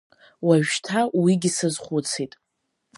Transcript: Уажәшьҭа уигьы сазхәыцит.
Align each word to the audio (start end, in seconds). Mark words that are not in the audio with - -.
Уажәшьҭа 0.45 0.99
уигьы 1.21 1.49
сазхәыцит. 1.55 2.33